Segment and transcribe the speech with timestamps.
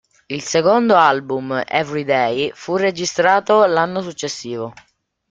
[0.25, 4.73] Il secondo album "Everyday" fu registrato l'anno successivo.